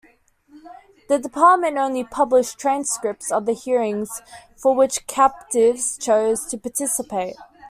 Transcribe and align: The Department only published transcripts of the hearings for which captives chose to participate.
The 1.09 1.19
Department 1.19 1.77
only 1.77 2.03
published 2.03 2.57
transcripts 2.57 3.31
of 3.31 3.45
the 3.45 3.53
hearings 3.53 4.23
for 4.57 4.73
which 4.73 5.05
captives 5.05 5.95
chose 5.99 6.47
to 6.47 6.57
participate. 6.57 7.35